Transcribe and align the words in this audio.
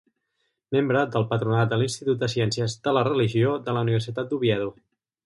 Membre 0.75 1.01
del 1.15 1.27
Patronat 1.33 1.69
de 1.73 1.79
l'Institut 1.81 2.23
de 2.23 2.29
Ciències 2.35 2.79
de 2.89 2.95
la 2.99 3.05
Religió 3.09 3.53
de 3.69 3.77
la 3.79 3.85
Universitat 3.89 4.33
d'Oviedo. 4.33 4.73